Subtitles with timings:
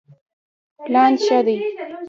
[0.79, 1.57] پلان ښه دی.